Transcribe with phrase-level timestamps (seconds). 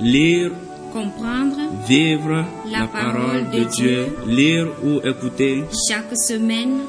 [0.00, 0.52] Lire,
[0.92, 1.56] comprendre,
[1.88, 6.82] vivre la parole de Dieu, lire ou écouter chaque semaine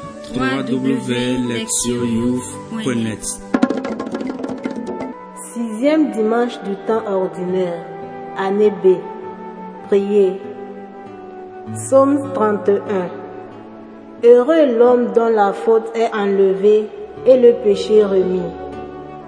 [5.53, 7.83] Sixième dimanche du temps ordinaire,
[8.37, 8.97] année B.
[9.87, 10.33] Priez.
[11.73, 13.09] Psaume 31.
[14.23, 16.87] Heureux l'homme dont la faute est enlevée
[17.25, 18.66] et le péché remis.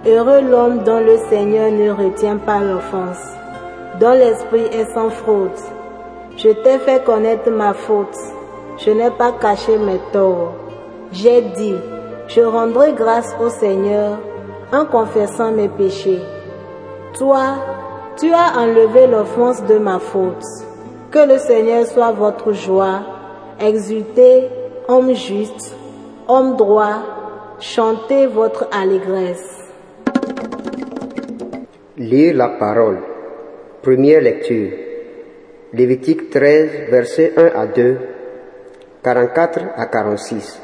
[0.06, 3.22] Heureux l'homme dont le Seigneur ne retient pas l'offense,
[4.00, 5.60] dont l'esprit est sans fraude.
[6.38, 8.16] Je t'ai fait connaître ma faute,
[8.78, 10.54] je n'ai pas caché mes torts.
[11.12, 11.76] J'ai dit,
[12.30, 14.20] je rendrai grâce au Seigneur
[14.72, 16.22] en confessant mes péchés.
[17.18, 17.56] Toi,
[18.18, 20.46] tu as enlevé l'offense de ma faute.
[21.12, 23.02] Que le Seigneur soit votre joie.
[23.60, 24.48] Exultez,
[24.88, 25.76] homme juste,
[26.30, 27.00] homme droit,
[27.60, 29.59] chantez votre allégresse.
[32.00, 33.00] Lire la parole.
[33.82, 34.72] Première lecture.
[35.74, 37.98] Lévitique 13, versets 1 à 2,
[39.04, 40.62] 44 à 46.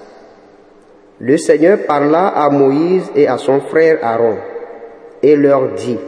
[1.20, 4.38] Le Seigneur parla à Moïse et à son frère Aaron
[5.22, 6.00] et leur dit,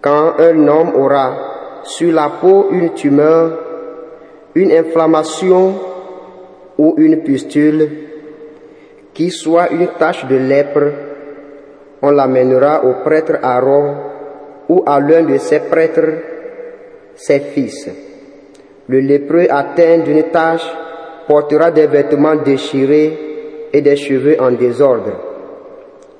[0.00, 3.58] Quand un homme aura sur la peau une tumeur,
[4.54, 5.74] une inflammation
[6.78, 7.90] ou une pustule,
[9.12, 11.15] qui soit une tache de lèpre,
[12.02, 13.94] on l'amènera au prêtre Aaron
[14.68, 16.08] ou à l'un de ses prêtres,
[17.14, 17.88] ses fils.
[18.88, 20.66] Le lépreux atteint d'une tache
[21.26, 23.18] portera des vêtements déchirés
[23.72, 25.12] et des cheveux en désordre.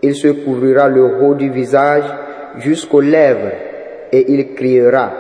[0.03, 2.05] Il se couvrira le haut du visage
[2.59, 3.53] jusqu'aux lèvres
[4.13, 5.11] et il criera,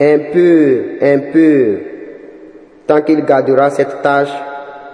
[0.00, 1.78] un peu, un peu.
[2.86, 4.32] Tant qu'il gardera cette tâche,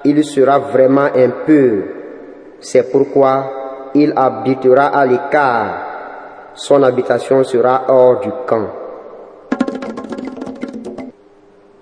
[0.05, 1.83] il sera vraiment un peu.
[2.61, 3.64] C'est pourquoi
[3.95, 5.67] il habitera à l'écart.
[6.55, 8.69] Son habitation sera hors du camp.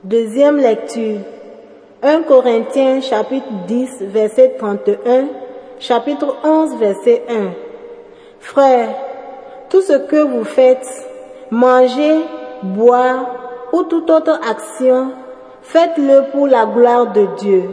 [0.05, 1.21] Deuxième lecture.
[2.03, 5.28] 1 Corinthiens chapitre 10 verset 31,
[5.78, 7.34] chapitre 11 verset 1.
[8.41, 8.89] Frères,
[9.71, 10.89] tout ce que vous faites,
[11.51, 12.22] manger,
[12.62, 15.12] boire ou toute autre action,
[15.62, 17.71] faites-le pour la gloire de Dieu.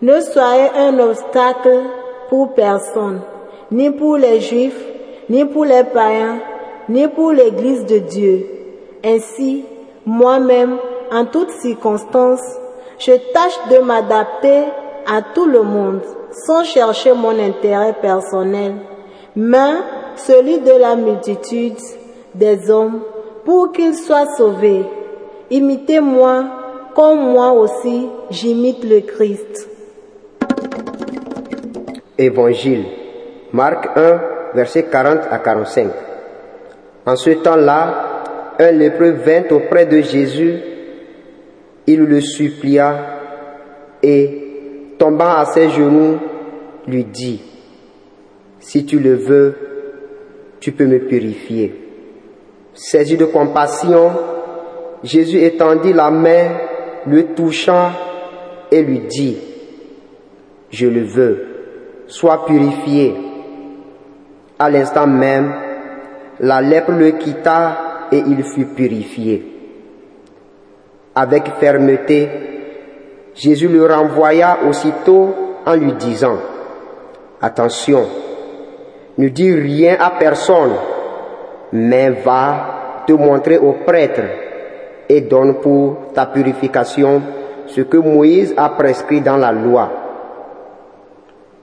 [0.00, 1.80] Ne soyez un obstacle
[2.28, 3.20] pour personne,
[3.70, 4.84] ni pour les juifs,
[5.28, 6.40] ni pour les païens,
[6.88, 8.46] ni pour l'Église de Dieu.
[9.04, 9.64] Ainsi,
[10.04, 10.76] moi-même,
[11.12, 12.42] en toutes circonstances,
[12.98, 14.64] je tâche de m'adapter
[15.06, 16.00] à tout le monde
[16.46, 18.74] sans chercher mon intérêt personnel,
[19.34, 19.72] mais
[20.16, 21.78] celui de la multitude
[22.34, 23.00] des hommes
[23.44, 24.84] pour qu'ils soient sauvés.
[25.50, 26.44] Imitez-moi
[26.94, 29.68] comme moi aussi j'imite le Christ.
[32.18, 32.84] Évangile,
[33.52, 34.20] Marc 1,
[34.54, 35.88] versets 40 à 45.
[37.06, 40.60] En ce temps-là, un lépreux vint auprès de Jésus
[41.86, 43.18] il le supplia
[44.02, 46.18] et, tombant à ses genoux,
[46.86, 47.40] lui dit,
[48.60, 49.54] Si tu le veux,
[50.60, 51.74] tu peux me purifier.
[52.74, 54.10] Saisi de compassion,
[55.02, 56.48] Jésus étendit la main,
[57.06, 57.90] le touchant
[58.70, 59.36] et lui dit,
[60.70, 61.46] Je le veux,
[62.06, 63.14] sois purifié.
[64.60, 65.54] À l'instant même,
[66.40, 69.42] la lèpre le quitta et il fut purifié.
[71.14, 72.28] Avec fermeté,
[73.34, 75.34] Jésus le renvoya aussitôt
[75.64, 76.36] en lui disant,
[77.40, 78.06] Attention,
[79.16, 80.74] ne dis rien à personne,
[81.72, 84.20] mais va te montrer au prêtre
[85.08, 87.22] et donne pour ta purification
[87.66, 89.90] ce que Moïse a prescrit dans la loi.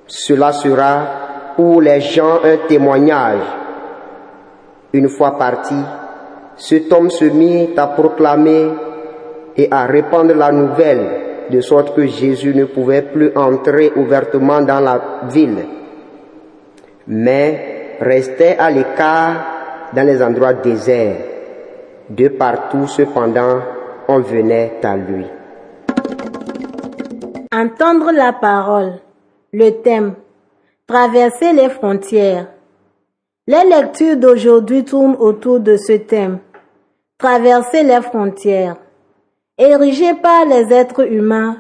[0.08, 1.27] Cela sera
[1.58, 3.42] pour les gens un témoignage.
[4.94, 5.76] Une fois parti,
[6.56, 8.70] cet homme se mit à proclamer
[9.58, 14.80] et à répandre la nouvelle, de sorte que Jésus ne pouvait plus entrer ouvertement dans
[14.80, 15.66] la ville,
[17.08, 19.34] mais restait à l'écart
[19.94, 21.16] dans les endroits déserts.
[22.10, 23.60] De partout, cependant,
[24.08, 25.26] on venait à lui.
[27.52, 28.94] Entendre la parole.
[29.52, 30.14] Le thème.
[30.88, 32.48] Traverser les frontières.
[33.46, 36.40] Les lectures d'aujourd'hui tournent autour de ce thème.
[37.18, 38.78] Traverser les frontières.
[39.58, 41.58] Érigées par les êtres humains,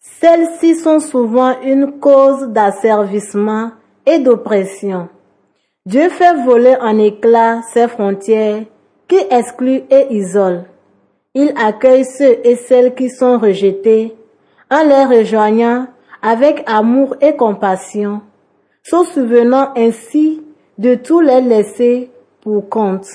[0.00, 3.72] celles-ci sont souvent une cause d'asservissement
[4.06, 5.10] et d'oppression.
[5.84, 8.62] Dieu fait voler en éclats ses frontières
[9.06, 10.64] qui excluent et isolent.
[11.34, 14.16] Il accueille ceux et celles qui sont rejetés
[14.70, 15.86] en les rejoignant
[16.22, 18.20] avec amour et compassion.
[18.82, 20.42] se souvenant ainsi
[20.78, 22.10] de tous les laissés
[22.40, 23.06] pour compte.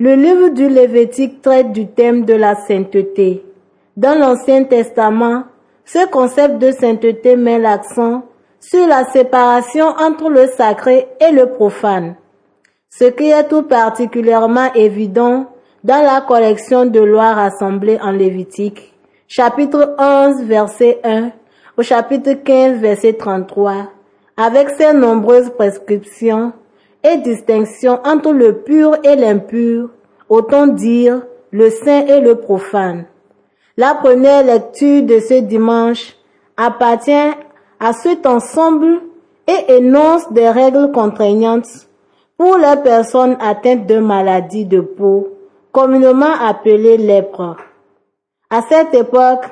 [0.00, 3.44] Le livre du Lévitique traite du thème de la sainteté.
[3.96, 5.44] Dans l'Ancien Testament,
[5.84, 8.24] ce concept de sainteté met l'accent
[8.58, 12.16] sur la séparation entre le sacré et le profane,
[12.90, 15.46] ce qui est tout particulièrement évident
[15.84, 18.94] dans la collection de lois rassemblées en Lévitique,
[19.28, 21.30] chapitre 11, verset 1
[21.76, 23.88] au chapitre 15, verset 33,
[24.36, 26.52] avec ses nombreuses prescriptions
[27.02, 29.90] et distinctions entre le pur et l'impur,
[30.28, 33.06] autant dire le saint et le profane.
[33.76, 36.16] La première lecture de ce dimanche
[36.56, 37.32] appartient
[37.80, 39.00] à cet ensemble
[39.46, 41.88] et énonce des règles contraignantes
[42.36, 45.28] pour les personnes atteintes de maladies de peau,
[45.72, 47.56] communément appelées lèpre.
[48.48, 49.46] À cette époque,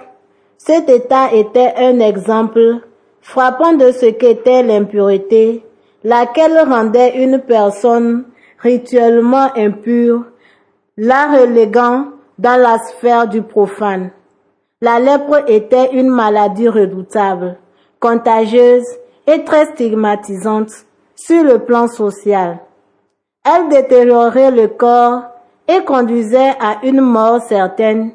[0.65, 2.83] cet état était un exemple
[3.21, 5.67] frappant de ce qu'était l'impureté,
[6.05, 8.27] laquelle rendait une personne
[8.61, 10.25] rituellement impure,
[10.97, 12.05] la reléguant
[12.39, 14.13] dans la sphère du profane.
[14.81, 17.57] La lèpre était une maladie redoutable
[17.99, 18.87] contagieuse
[19.27, 20.71] et très stigmatisante
[21.17, 22.61] sur le plan social.
[23.45, 25.23] Elle détériorait le corps
[25.67, 28.13] et conduisait à une mort certaine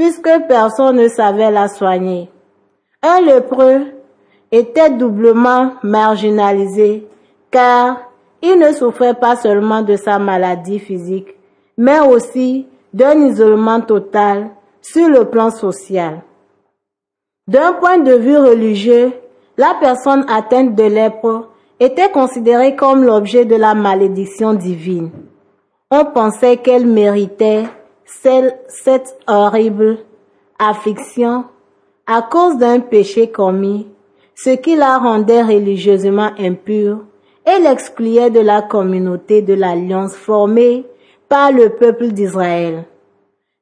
[0.00, 2.30] puisque personne ne savait la soigner.
[3.02, 3.82] Un lépreux
[4.50, 7.06] était doublement marginalisé
[7.50, 7.98] car
[8.40, 11.36] il ne souffrait pas seulement de sa maladie physique,
[11.76, 14.48] mais aussi d'un isolement total
[14.80, 16.22] sur le plan social.
[17.46, 19.12] D'un point de vue religieux,
[19.58, 25.10] la personne atteinte de lèpre était considérée comme l'objet de la malédiction divine.
[25.90, 27.66] On pensait qu'elle méritait
[28.68, 29.98] cette horrible
[30.58, 31.44] affliction
[32.06, 33.86] à cause d'un péché commis,
[34.34, 36.98] ce qui la rendait religieusement impure
[37.46, 40.84] et l'excluait de la communauté de l'alliance formée
[41.28, 42.84] par le peuple d'Israël.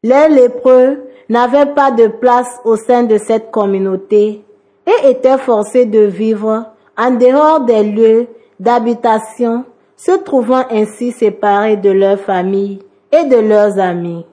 [0.02, 4.44] Les lépreux n'avaient pas de place au sein de cette communauté
[4.86, 6.64] et étaient forcés de vivre
[6.96, 8.26] en dehors des lieux
[8.58, 9.64] d'habitation,
[9.96, 12.80] se trouvant ainsi séparés de leur famille
[13.12, 14.24] et de leurs amis.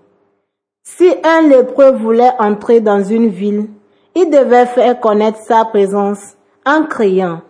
[0.87, 3.65] Si un lépreux voulait entrer dans une ville,
[4.13, 7.41] il devait faire connaître sa présence en criant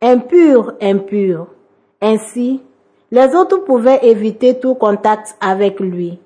[0.00, 1.48] Impur, impur.
[2.00, 2.62] Ainsi,
[3.10, 6.20] les autres pouvaient éviter tout contact avec lui.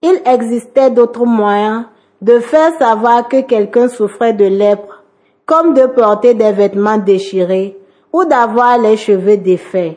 [0.00, 1.86] Il existait d'autres moyens
[2.22, 5.02] de faire savoir que quelqu'un souffrait de lèpre
[5.44, 7.76] comme de porter des vêtements déchirés
[8.12, 9.96] ou d'avoir les cheveux défaits.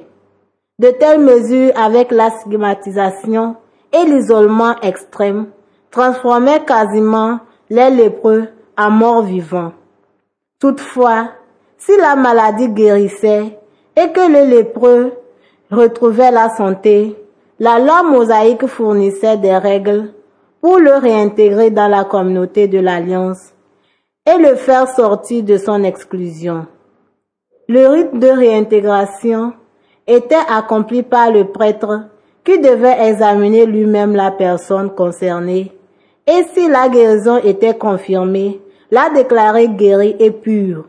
[0.79, 3.57] De telles mesures avec la stigmatisation
[3.93, 5.47] et l'isolement extrême
[5.91, 7.39] transformaient quasiment
[7.69, 8.47] les lépreux
[8.77, 9.73] en morts vivants.
[10.59, 11.29] Toutefois,
[11.77, 13.57] si la maladie guérissait
[13.95, 15.13] et que le lépreux
[15.71, 17.15] retrouvait la santé,
[17.59, 20.13] la loi mosaïque fournissait des règles
[20.61, 23.53] pour le réintégrer dans la communauté de l'Alliance
[24.25, 26.67] et le faire sortir de son exclusion.
[27.67, 29.53] Le rite de réintégration
[30.07, 32.09] était accompli par le prêtre
[32.43, 35.71] qui devait examiner lui-même la personne concernée
[36.29, 38.61] et si la guérison était confirmée,
[38.91, 40.85] la déclarer guérie et pure.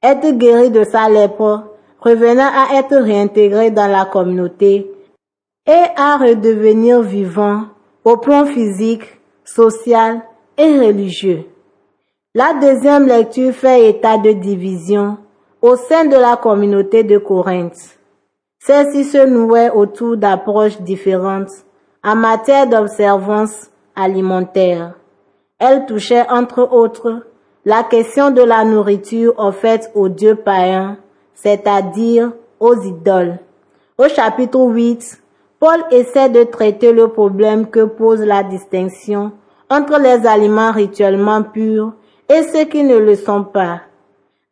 [0.00, 1.64] Être guéri de sa lèpre
[1.98, 4.88] revenant à être réintégré dans la communauté
[5.66, 7.64] et à redevenir vivant
[8.04, 10.22] au plan physique, social
[10.56, 11.46] et religieux.
[12.34, 15.18] La deuxième lecture fait état de division
[15.62, 17.98] au sein de la communauté de Corinthe.
[18.60, 21.50] Celle-ci se nouait autour d'approches différentes
[22.04, 24.94] en matière d'observance alimentaire.
[25.58, 27.22] Elle touchait entre autres
[27.64, 30.98] la question de la nourriture offerte aux dieux païens,
[31.34, 33.38] c'est-à-dire aux idoles.
[33.96, 35.22] Au chapitre 8,
[35.60, 39.32] Paul essaie de traiter le problème que pose la distinction
[39.70, 41.92] entre les aliments rituellement purs
[42.28, 43.80] et ceux qui ne le sont pas.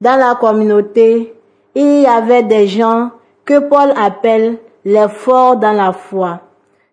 [0.00, 1.34] Dans la communauté,
[1.74, 3.10] il y avait des gens
[3.44, 6.40] que Paul appelle les forts dans la foi.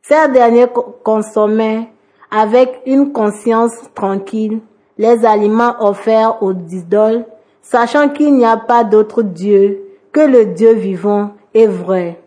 [0.02, 0.68] Ces derniers
[1.04, 1.90] consommaient
[2.32, 4.60] avec une conscience tranquille
[4.98, 7.26] les aliments offerts aux idoles,
[7.62, 9.82] sachant qu'il n'y a pas d'autre Dieu
[10.12, 12.22] que le Dieu vivant et vrai.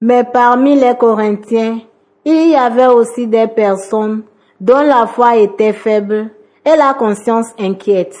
[0.00, 1.80] Mais parmi les Corinthiens,
[2.24, 4.22] il y avait aussi des personnes
[4.60, 6.30] dont la foi était faible
[6.64, 8.16] et la conscience inquiète.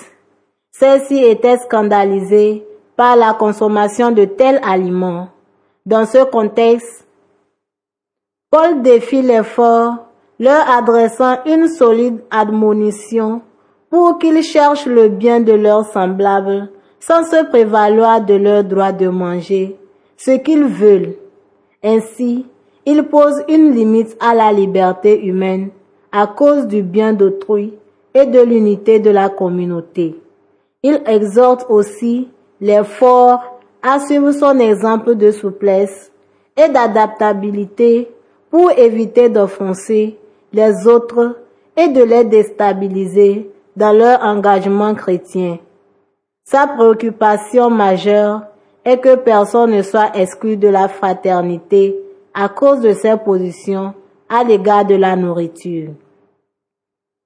[0.72, 2.66] Celle-ci était scandalisée
[2.96, 5.28] par la consommation de tels aliments.
[5.86, 7.06] Dans ce contexte,
[8.50, 9.96] Paul défie les forts,
[10.42, 13.42] leur adressant une solide admonition
[13.88, 16.68] pour qu'ils cherchent le bien de leurs semblables
[16.98, 19.76] sans se prévaloir de leur droit de manger
[20.16, 21.14] ce qu'ils veulent.
[21.84, 22.44] Ainsi,
[22.84, 25.68] ils posent une limite à la liberté humaine
[26.10, 27.74] à cause du bien d'autrui
[28.12, 30.20] et de l'unité de la communauté.
[30.82, 32.28] Il exhorte aussi
[32.60, 36.10] les forts à suivre son exemple de souplesse
[36.56, 38.10] et d'adaptabilité
[38.50, 40.18] pour éviter d'offenser
[40.52, 41.36] les autres
[41.76, 45.58] et de les déstabiliser dans leur engagement chrétien.
[46.44, 48.42] Sa préoccupation majeure
[48.84, 51.96] est que personne ne soit exclu de la fraternité
[52.34, 53.94] à cause de ses positions
[54.28, 55.90] à l'égard de la nourriture.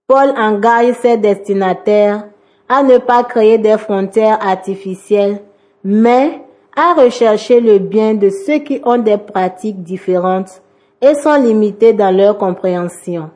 [0.06, 2.28] Paul engage ses destinataires
[2.68, 5.42] à ne pas créer des frontières artificielles,
[5.83, 6.42] mais
[6.76, 10.62] à rechercher le bien de ceux qui ont des pratiques différentes
[11.00, 13.31] et sont limités dans leur compréhension.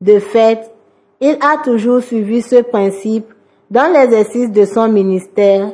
[0.00, 0.70] De fait,
[1.20, 3.26] il a toujours suivi ce principe
[3.70, 5.72] dans l'exercice de son ministère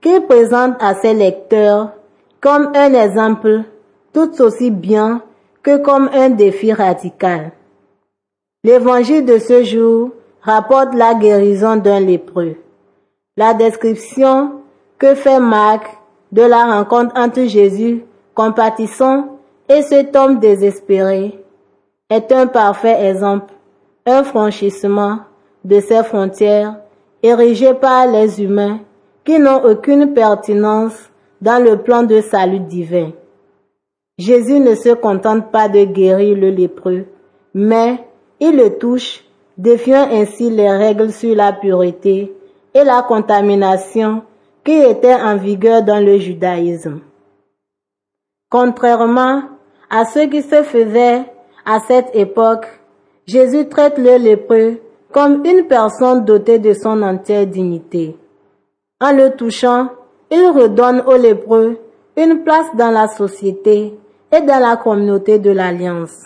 [0.00, 1.90] qu'il présente à ses lecteurs
[2.40, 3.62] comme un exemple
[4.12, 5.22] tout aussi bien
[5.62, 7.52] que comme un défi radical.
[8.62, 10.10] L'évangile de ce jour
[10.42, 12.56] rapporte la guérison d'un lépreux.
[13.36, 14.60] La description
[14.98, 15.86] que fait Marc
[16.32, 19.33] de la rencontre entre Jésus, compatissant,
[19.68, 21.38] et cet homme désespéré
[22.10, 23.52] est un parfait exemple,
[24.06, 25.20] un franchissement
[25.64, 26.76] de ces frontières
[27.22, 28.80] érigées par les humains
[29.24, 33.12] qui n'ont aucune pertinence dans le plan de salut divin.
[34.18, 37.06] Jésus ne se contente pas de guérir le lépreux,
[37.54, 38.06] mais
[38.40, 39.24] il le touche,
[39.56, 42.32] défiant ainsi les règles sur la pureté
[42.74, 44.22] et la contamination
[44.62, 47.00] qui étaient en vigueur dans le judaïsme.
[48.50, 49.42] Contrairement
[49.94, 51.22] à ce qui se faisait
[51.64, 52.66] à cette époque,
[53.26, 54.80] Jésus traite le lépreux
[55.12, 58.16] comme une personne dotée de son entière dignité.
[59.00, 59.90] En le touchant,
[60.32, 61.78] il redonne au lépreux
[62.16, 63.96] une place dans la société
[64.32, 66.24] et dans la communauté de l'Alliance.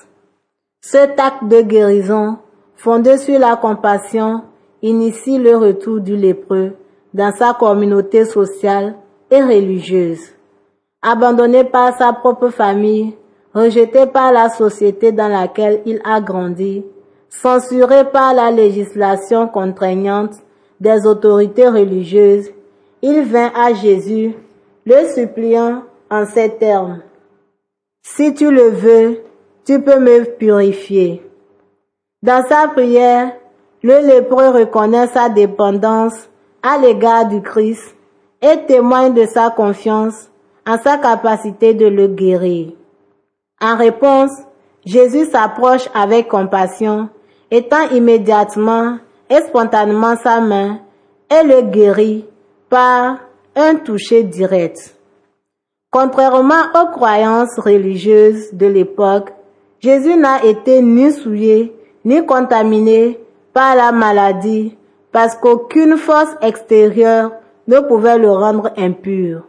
[0.80, 2.38] Cet acte de guérison,
[2.74, 4.44] fondé sur la compassion,
[4.80, 6.72] initie le retour du lépreux
[7.12, 8.94] dans sa communauté sociale
[9.30, 10.22] et religieuse.
[11.02, 13.14] Abandonné par sa propre famille,
[13.54, 16.84] rejeté par la société dans laquelle il a grandi,
[17.28, 20.34] censuré par la législation contraignante
[20.80, 22.50] des autorités religieuses,
[23.02, 24.34] il vint à Jésus,
[24.86, 27.02] le suppliant en ces termes.
[28.02, 29.18] Si tu le veux,
[29.64, 31.22] tu peux me purifier.
[32.22, 33.32] Dans sa prière,
[33.82, 36.28] le lépreux reconnaît sa dépendance
[36.62, 37.94] à l'égard du Christ
[38.42, 40.30] et témoigne de sa confiance
[40.66, 42.72] en sa capacité de le guérir.
[43.60, 44.30] En réponse,
[44.84, 47.08] Jésus s'approche avec compassion,
[47.50, 48.98] étend immédiatement
[49.28, 50.78] et spontanément sa main
[51.30, 52.24] et le guérit
[52.68, 53.18] par
[53.56, 54.96] un toucher direct.
[55.90, 59.30] Contrairement aux croyances religieuses de l'époque,
[59.80, 61.74] Jésus n'a été ni souillé
[62.04, 63.18] ni contaminé
[63.52, 64.76] par la maladie
[65.12, 67.32] parce qu'aucune force extérieure
[67.66, 69.42] ne pouvait le rendre impur.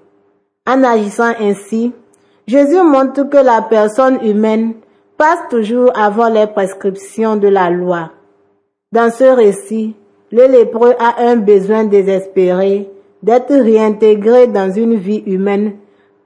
[0.67, 1.93] En agissant ainsi,
[2.49, 4.73] Jésus montre que la personne humaine
[5.17, 8.09] passe toujours avant les prescriptions de la loi.
[8.91, 9.95] Dans ce récit,
[10.31, 12.89] le lépreux a un besoin désespéré
[13.21, 15.75] d'être réintégré dans une vie humaine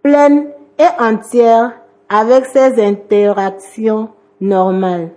[0.01, 0.47] pleine
[0.79, 1.73] et entière
[2.07, 4.07] avec ses interactions
[4.39, 5.09] normales.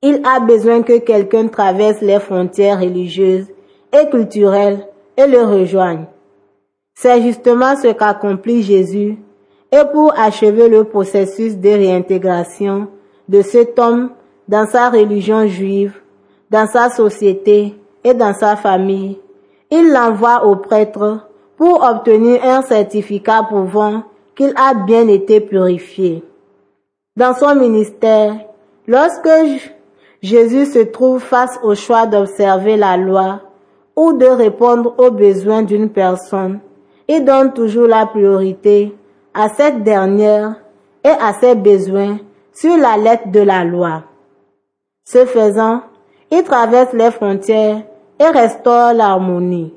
[0.00, 3.48] Il a besoin que quelqu'un traverse les frontières religieuses
[3.92, 4.88] et culturelles
[5.18, 6.06] et le rejoigne.
[6.94, 9.18] C'est justement ce qu'accomplit Jésus
[9.74, 12.86] et pour achever le processus de réintégration
[13.28, 14.10] de cet homme
[14.46, 16.00] dans sa religion juive,
[16.48, 19.18] dans sa société et dans sa famille,
[19.72, 21.26] il l'envoie au prêtre
[21.56, 24.04] pour obtenir un certificat prouvant
[24.36, 26.22] qu'il a bien été purifié.
[27.16, 28.36] Dans son ministère,
[28.86, 29.28] lorsque
[30.22, 33.40] Jésus se trouve face au choix d'observer la loi
[33.96, 36.60] ou de répondre aux besoins d'une personne,
[37.08, 38.94] il donne toujours la priorité
[39.34, 40.54] à cette dernière
[41.02, 42.18] et à ses besoins
[42.52, 44.04] sur la lettre de la loi.
[45.04, 45.82] Ce faisant,
[46.30, 47.82] il traverse les frontières
[48.18, 49.74] et restaure l'harmonie.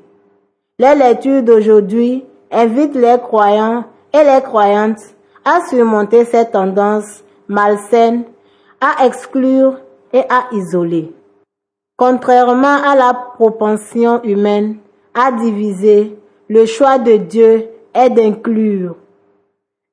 [0.78, 5.02] Les lectures d'aujourd'hui invitent les croyants et les croyantes
[5.44, 8.24] à surmonter cette tendance malsaine,
[8.80, 9.78] à exclure
[10.12, 11.12] et à isoler.
[11.96, 14.76] Contrairement à la propension humaine
[15.14, 16.16] à diviser,
[16.48, 18.94] le choix de Dieu est d'inclure.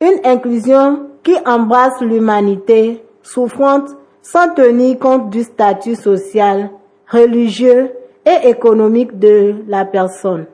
[0.02, 3.88] Une inclusion qui embrasse l'humanité souffrante
[4.22, 6.70] sans tenir compte du statut social,
[7.08, 7.94] religieux
[8.26, 10.48] et économique de la personne.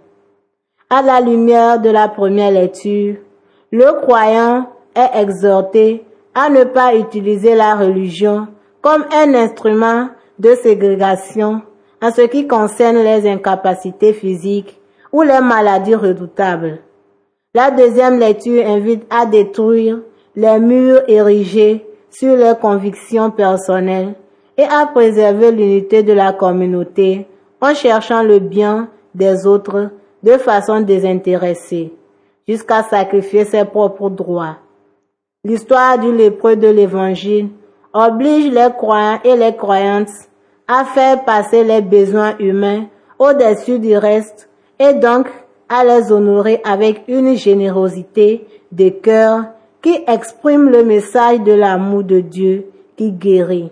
[0.91, 3.15] À la lumière de la première lecture,
[3.71, 6.05] le croyant est exhorté
[6.35, 8.47] à ne pas utiliser la religion
[8.81, 11.63] comme un instrument de ségrégation
[11.99, 14.79] en ce qui concerne les incapacités physiques
[15.11, 16.81] ou les maladies redoutables.
[17.53, 19.99] La deuxième lecture invite à détruire
[20.37, 24.15] les murs érigés sur les convictions personnelles
[24.57, 27.27] et à préserver l'unité de la communauté
[27.59, 29.89] en cherchant le bien des autres
[30.23, 31.93] de façon désintéressée,
[32.47, 34.55] jusqu'à sacrifier ses propres droits.
[35.43, 37.49] L'histoire du lépreux de l'Évangile
[37.93, 40.29] oblige les croyants et les croyantes
[40.69, 42.85] à faire passer les besoins humains
[43.19, 44.47] au-dessus du reste
[44.79, 45.27] et donc
[45.73, 49.45] à les honorer avec une générosité de cœur
[49.81, 52.65] qui exprime le message de l'amour de Dieu
[52.97, 53.71] qui guérit.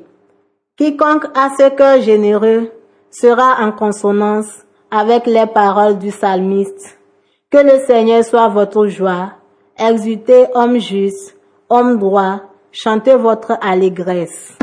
[0.77, 2.71] Quiconque a ce cœur généreux
[3.11, 6.97] sera en consonance avec les paroles du psalmiste.
[7.51, 9.33] Que le Seigneur soit votre joie.
[9.77, 11.35] Exultez, homme juste,
[11.69, 14.57] homme droit, chantez votre allégresse.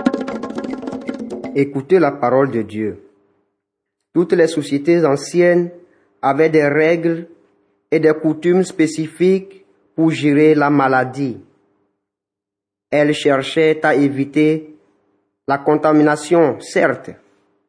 [1.54, 3.02] Écoutez la parole de Dieu.
[4.14, 5.70] Toutes les sociétés anciennes
[6.28, 7.28] avaient des règles
[7.90, 9.64] et des coutumes spécifiques
[9.94, 11.40] pour gérer la maladie.
[12.90, 14.74] Elles cherchaient à éviter
[15.46, 17.10] la contamination, certes,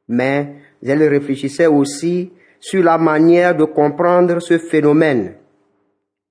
[0.08, 5.36] mais elles réfléchissaient aussi sur la manière de comprendre ce phénomène.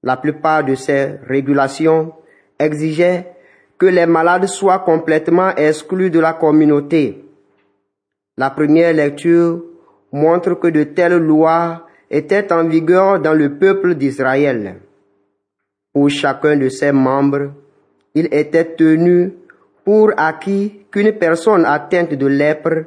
[0.02, 2.12] La plupart de ces régulations
[2.58, 3.32] exigeaient
[3.78, 7.24] que les malades soient complètement exclus de la communauté.
[8.36, 9.62] La première lecture
[10.12, 14.76] montre que de telles lois était en vigueur dans le peuple d'Israël.
[15.92, 17.52] Pour chacun de ses membres,
[18.14, 19.32] il était tenu
[19.84, 22.86] pour acquis qu'une personne atteinte de lèpre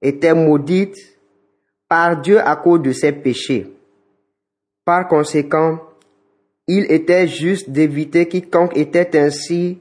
[0.00, 0.96] était maudite
[1.88, 3.66] par Dieu à cause de ses péchés.
[4.84, 5.80] Par conséquent,
[6.66, 9.78] il était juste d'éviter quiconque était ainsi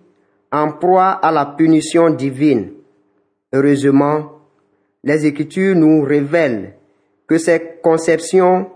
[0.51, 2.71] en proie à la punition divine.
[3.53, 4.31] Heureusement,
[5.03, 6.73] les Écritures nous révèlent
[7.27, 8.69] que ces conceptions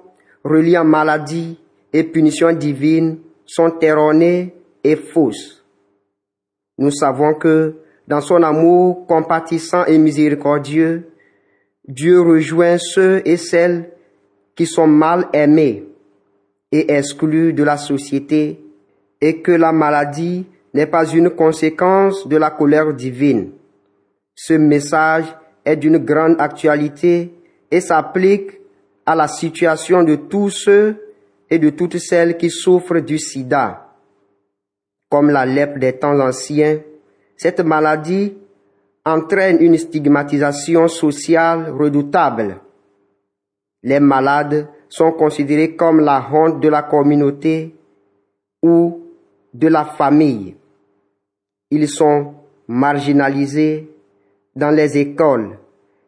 [0.44, 1.60] reliant maladie
[1.94, 5.64] et punition divine sont erronées et fausses.
[6.78, 7.76] Nous savons que
[8.08, 11.10] dans son amour compatissant et miséricordieux,
[11.88, 13.92] Dieu rejoint ceux et celles
[14.56, 15.88] qui sont mal aimés
[16.72, 18.60] et exclus de la société
[19.22, 23.52] et que la maladie n'est pas une conséquence de la colère divine.
[24.36, 25.26] Ce message
[25.66, 27.34] est d'une grande actualité
[27.72, 28.60] et s'applique
[29.06, 30.96] à la situation de tous ceux
[31.50, 33.96] et de toutes celles qui souffrent du sida.
[35.10, 36.80] Comme la lèpre des temps anciens,
[37.36, 38.36] cette maladie
[39.06, 42.60] entraîne une stigmatisation sociale redoutable.
[43.82, 47.76] Les malades sont considérés comme la honte de la communauté
[48.62, 49.02] ou
[49.54, 50.56] de la famille.
[51.72, 52.34] Ils sont
[52.68, 53.90] marginalisés
[54.56, 55.58] dans les écoles,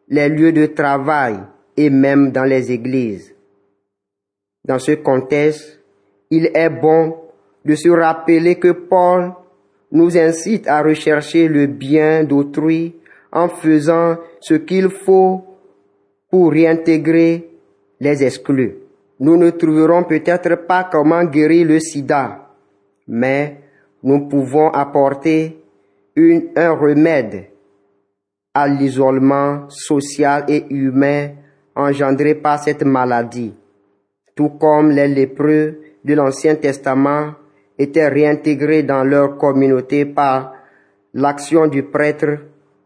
[0.08, 1.38] les lieux de travail
[1.76, 3.34] et même dans les églises.
[4.64, 5.80] Dans ce contexte,
[6.30, 7.16] il est bon
[7.64, 9.32] de se rappeler que Paul
[9.90, 12.96] nous incite à rechercher le bien d'autrui
[13.30, 15.44] en faisant ce qu'il faut
[16.30, 17.48] pour réintégrer
[18.00, 18.76] les exclus.
[19.20, 22.48] Nous ne trouverons peut-être pas comment guérir le sida,
[23.06, 23.58] mais
[24.02, 25.58] nous pouvons apporter
[26.16, 27.44] un remède
[28.54, 31.30] à l'isolement social et humain
[31.74, 33.54] engendré par cette maladie,
[34.34, 37.34] tout comme les lépreux de l'Ancien Testament
[37.78, 40.54] étaient réintégrés dans leur communauté par
[41.14, 42.38] l'action du prêtre,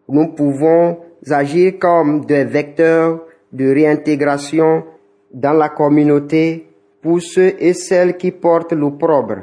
[0.08, 0.98] nous pouvons
[1.30, 4.84] agir comme des vecteurs de réintégration
[5.32, 6.66] dans la communauté
[7.02, 9.42] pour ceux et celles qui portent l'opprobre.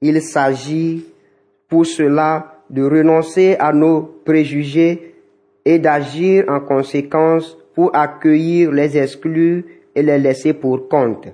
[0.00, 1.06] Il s'agit
[1.68, 5.14] pour cela de renoncer à nos préjugés
[5.64, 9.64] et d'agir en conséquence pour accueillir les exclus
[9.94, 11.28] et les laisser pour compte.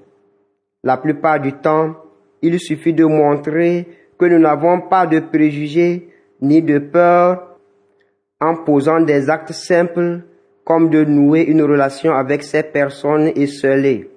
[0.83, 1.96] La plupart du temps,
[2.42, 6.07] il suffit de montrer que nous n'avons pas de préjugés
[6.42, 7.57] ni de peur
[8.42, 10.20] en posant des actes simples
[10.66, 14.11] comme de nouer une relation avec ces personnes esselées,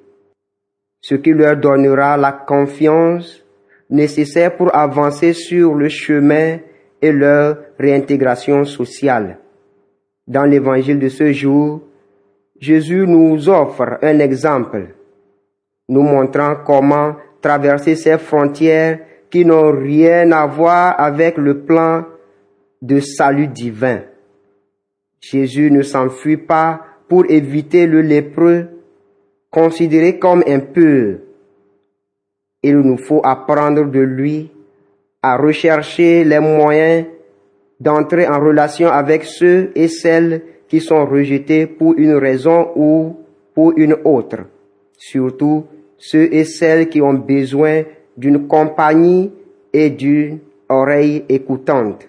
[0.99, 3.41] ce qui leur donnera la confiance
[3.89, 6.57] nécessaire pour avancer sur le chemin
[7.01, 9.37] et leur réintégration sociale.
[10.27, 11.86] Dans l'évangile de ce jour,
[12.59, 14.95] Jésus nous offre un exemple,
[15.89, 22.05] nous montrant comment traverser ces frontières qui n'ont rien à voir avec le plan
[22.81, 24.01] de salut divin.
[25.19, 28.67] Jésus ne s'enfuit pas pour éviter le lépreux,
[29.49, 31.19] considéré comme impur,
[32.63, 34.51] Il nous faut apprendre de lui
[35.21, 37.05] à rechercher les moyens
[37.79, 43.15] d'entrer en relation avec ceux et celles qui sont rejetés pour une raison ou
[43.53, 44.45] pour une autre.
[44.97, 45.65] Surtout
[45.97, 47.83] ceux et celles qui ont besoin
[48.15, 49.31] d'une compagnie
[49.73, 52.07] et d'une oreille écoutante.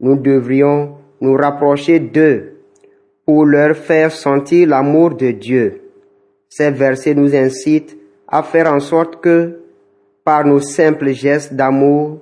[0.00, 2.54] Nous devrions nous rapprocher d'eux
[3.24, 5.82] pour leur faire sentir l'amour de Dieu.
[6.48, 7.96] Ces versets nous incitent
[8.26, 9.60] à faire en sorte que,
[10.24, 12.20] par nos simples gestes d'amour,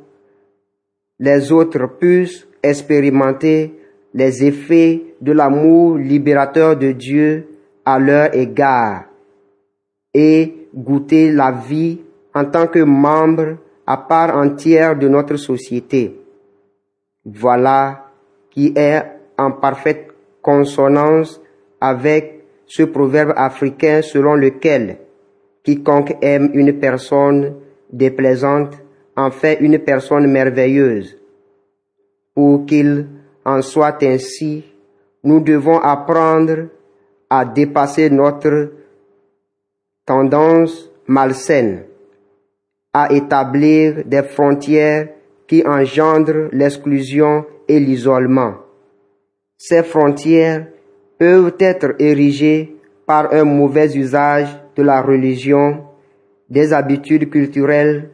[1.19, 3.76] les autres puissent expérimenter
[4.17, 7.47] les effets de l'amour libérateur de Dieu
[7.85, 9.05] à leur égard
[10.15, 12.01] et goûter la vie
[12.35, 16.19] en tant que membre à part entière de notre société.
[17.27, 18.07] Voilà
[18.51, 19.03] qui est
[19.37, 20.09] en parfaite
[20.41, 21.39] consonance
[21.79, 24.97] avec ce proverbe africain selon lequel
[25.63, 27.55] quiconque aime une personne
[27.93, 28.73] déplaisante
[29.15, 31.19] en fait une personne merveilleuse.
[32.35, 33.07] Pour qu'il
[33.47, 34.65] en soit ainsi,
[35.23, 36.67] nous devons apprendre
[37.31, 38.73] à dépasser notre
[40.05, 41.85] tendance malsaine,
[42.93, 45.09] à établir des frontières
[45.47, 48.55] qui engendrent l'exclusion et l'isolement.
[49.57, 50.67] Ces frontières
[51.17, 55.85] peuvent être érigées par un mauvais usage de la religion,
[56.51, 58.11] des habitudes culturelles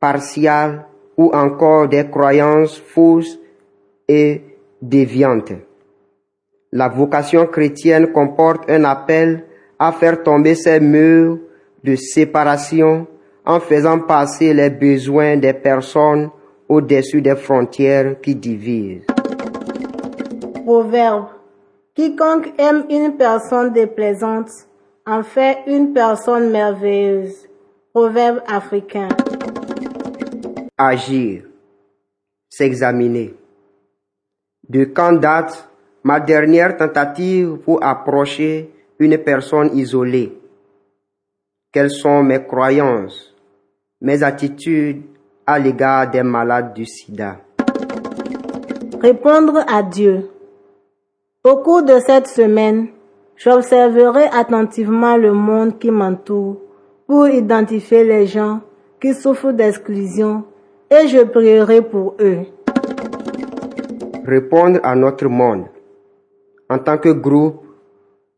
[0.00, 3.38] partiales ou encore des croyances fausses
[4.08, 4.42] et
[4.88, 5.52] déviantes.
[6.72, 9.44] La vocation chrétienne comporte un appel
[9.78, 11.38] à faire tomber ces murs
[11.84, 13.06] de séparation
[13.44, 16.30] en faisant passer les besoins des personnes
[16.68, 19.06] au-dessus des frontières qui divisent.
[20.64, 21.26] Proverbe.
[21.94, 24.50] Quiconque aime une personne déplaisante
[25.06, 27.46] en fait une personne merveilleuse.
[27.94, 29.08] Proverbe africain.
[30.76, 31.44] Agir.
[32.50, 33.34] S'examiner.
[34.68, 35.68] De quand date
[36.02, 40.36] ma dernière tentative pour approcher une personne isolée
[41.72, 43.34] Quelles sont mes croyances,
[44.00, 45.02] mes attitudes
[45.46, 47.36] à l'égard des malades du sida?
[49.00, 50.30] Répondre à Dieu.
[51.44, 52.88] Au cours de cette semaine,
[53.36, 56.56] j'observerai attentivement le monde qui m'entoure
[57.06, 58.62] pour identifier les gens
[59.00, 60.42] qui souffrent d'exclusion
[60.90, 62.46] et je prierai pour eux.
[64.26, 65.66] Répondre à notre monde.
[66.68, 67.62] En tant que groupe,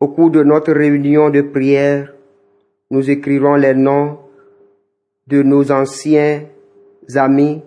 [0.00, 2.12] au cours de notre réunion de prière,
[2.90, 4.18] nous écrirons les noms
[5.26, 6.42] de nos anciens
[7.14, 7.62] amis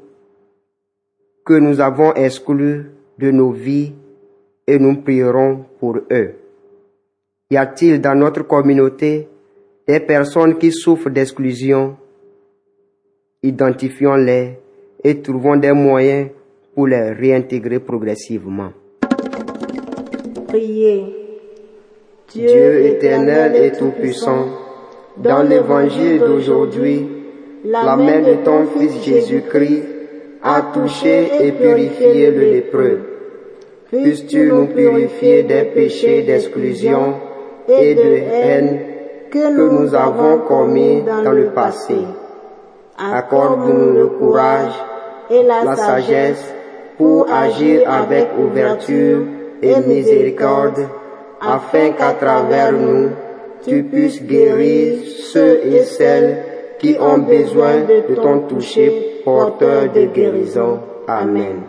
[1.43, 3.95] que nous avons exclus de nos vies
[4.67, 6.35] et nous prierons pour eux.
[7.49, 9.27] Y a-t-il dans notre communauté
[9.87, 11.97] des personnes qui souffrent d'exclusion?
[13.41, 14.59] Identifions-les
[15.03, 16.29] et trouvons des moyens
[16.73, 18.71] pour les réintégrer progressivement.
[20.47, 21.17] Priez.
[22.33, 24.45] Dieu éternel et tout-puissant,
[25.17, 27.07] dans l'évangile d'aujourd'hui,
[27.65, 29.83] la main de ton Fils Jésus-Christ
[30.43, 32.99] a touché et purifié le lépreux.
[33.91, 37.15] Puisses-tu nous purifier des péchés d'exclusion
[37.67, 38.79] et de haine
[39.29, 41.97] que nous avons commis dans le passé.
[42.97, 44.73] Accorde-nous le courage
[45.29, 46.53] et la sagesse
[47.01, 49.25] pour agir avec ouverture
[49.63, 50.87] et miséricorde,
[51.41, 53.09] afin qu'à travers nous,
[53.65, 54.99] tu puisses guérir
[55.33, 56.43] ceux et celles
[56.79, 58.91] qui ont besoin de ton toucher
[59.25, 60.79] porteur de guérison.
[61.07, 61.63] Amen.